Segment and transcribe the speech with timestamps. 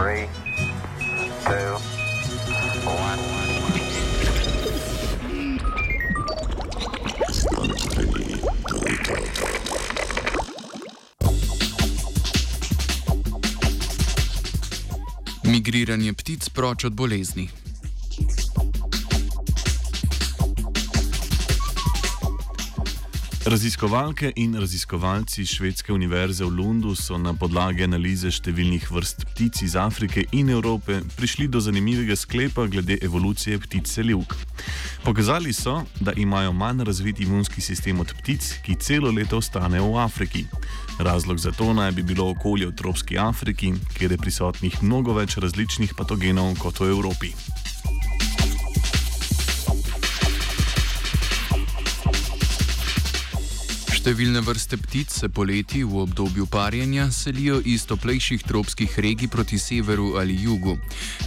[0.00, 0.26] Three,
[1.44, 1.76] two.
[15.44, 17.59] Migriranje ptic proč od bolezni.
[23.44, 29.78] Raziskovalke in raziskovalci Švedske univerze v Lundu so na podlagi analize številnih vrst ptic iz
[29.80, 34.36] Afrike in Evrope prišli do zanimivega sklepa glede evolucije ptic selivk.
[35.06, 40.04] Pokazali so, da imajo manj razvit imunski sistem od ptic, ki celo leto ostanejo v
[40.04, 40.44] Afriki.
[41.00, 45.40] Razlog za to naj bi bilo okolje v tropski Afriki, kjer je prisotnih mnogo več
[45.40, 47.32] različnih patogenov kot v Evropi.
[54.10, 60.16] Številne vrste ptic se poleti v obdobju parjenja selijo iz toplejših tropskih regij proti severu
[60.18, 60.74] ali jugu.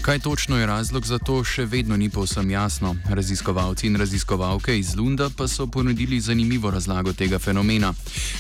[0.01, 2.91] Kaj točno je razlog za to, še vedno ni povsem jasno.
[3.07, 7.93] Raziskovalci in raziskovalke iz Lunda pa so ponudili zanimivo razlago tega fenomena.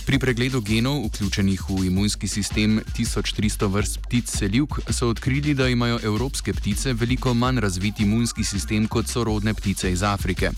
[0.05, 6.01] Pri pregledu genov, vključenih v imunski sistem 1300 vrst ptic selivk, so odkrili, da imajo
[6.03, 10.51] evropske ptice veliko manj razvit imunski sistem kot sorodne ptice iz Afrike.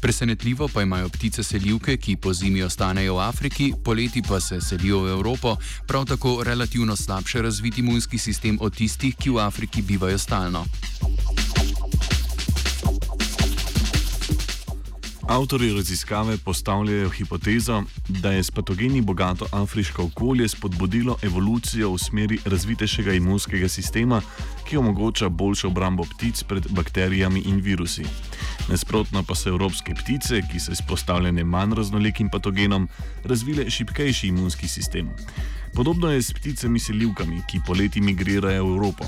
[0.00, 5.00] Presenetljivo pa imajo ptice selivke, ki po zimi ostanejo v Afriki, poleti pa se selijo
[5.00, 10.18] v Evropo, prav tako relativno slabše razviti imunski sistem od tistih, ki v Afriki bivajo
[10.18, 10.64] stalno.
[15.28, 22.38] Avtori raziskave postavljajo hipotezo, da je s patogeni bogato afriško okolje spodbudilo evolucijo v smeri
[22.44, 24.22] razvitejšega imunskega sistema,
[24.68, 28.04] ki omogoča boljšo obrambo ptic pred bakterijami in virusi.
[28.68, 32.88] Nasprotno pa so evropske ptice, ki so izpostavljene manj raznolikim patogenom,
[33.24, 35.10] razvile šipkejši imunski sistem.
[35.74, 39.04] Podobno je s pticami selivkami, ki poleti migrirajo v Evropo.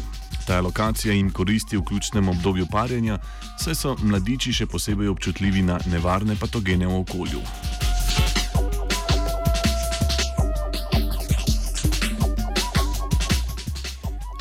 [0.49, 3.19] Ta lokacija jim koristi v ključnem obdobju parjenja,
[3.61, 7.43] saj so mladiči še posebej občutljivi na nevarne patogene v okolju.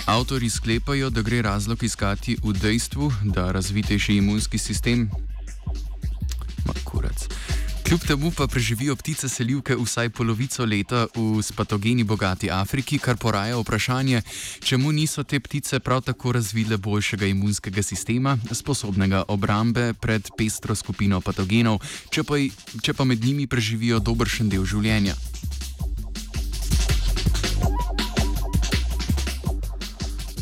[0.08, 5.10] Avtori sklepajo, da gre razlog iskati v dejstvu, da razvitejši imunski sistem.
[7.88, 13.58] Kljub temu pa preživijo ptice selivke vsaj polovico leta v patogeni bogati Afriki, kar poraja
[13.58, 14.22] vprašanje,
[14.60, 21.22] čemu niso te ptice prav tako razvile boljšega imunskega sistema, sposobnega obrambe pred pestro skupino
[21.22, 21.80] patogenov,
[22.12, 22.36] če pa,
[22.82, 25.16] če pa med njimi preživijo dobršen del življenja.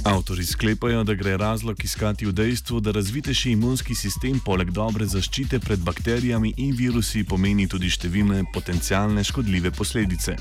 [0.06, 5.60] Avtori sklepajo, da gre razlog iskati v dejstvu, da razvitejši imunski sistem poleg dobre zaščite
[5.60, 10.36] pred bakterijami in virusi pomeni tudi številne potencijalne škodljive posledice.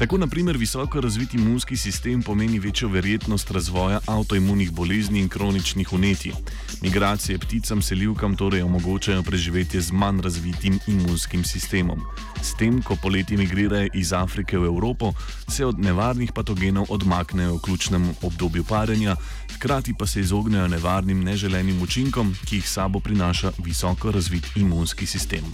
[0.00, 6.32] Tako, naprimer, visoko razvit imunski sistem pomeni večjo verjetnost razvoja avtoimunih bolezni in kroničnih unetij.
[6.80, 12.00] Migracije pticam selivkam torej omogočajo preživetje z manj razvitim imunskim sistemom.
[12.40, 15.12] S tem, ko poleti migrirajo iz Afrike v Evropo,
[15.48, 19.16] se od nevarnih patogenov odmaknejo v ključnem obdobju parja staranja,
[19.54, 25.44] hkrati pa se izognejo nevarnim neželenim učinkom, ki jih sabo prinaša visoko razvit imunski sistem.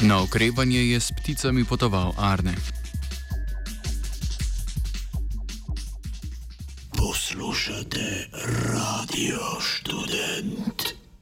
[0.00, 2.54] Na okrevanje je s pticami potoval Arne.
[6.96, 8.28] Poslušate
[8.72, 10.93] radio študent.